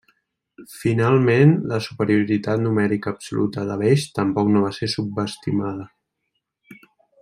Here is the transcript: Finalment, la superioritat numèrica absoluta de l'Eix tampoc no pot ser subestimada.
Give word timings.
Finalment, 0.77 1.53
la 1.73 1.79
superioritat 1.89 2.65
numèrica 2.65 3.15
absoluta 3.17 3.69
de 3.71 3.79
l'Eix 3.83 4.09
tampoc 4.19 4.53
no 4.57 4.67
pot 4.67 4.81
ser 4.83 4.93
subestimada. 4.99 5.91